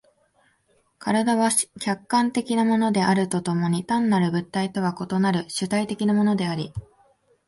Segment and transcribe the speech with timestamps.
[1.05, 6.73] 身体は客観的なものであると共に単なる物体とは異なる主体的なものであり、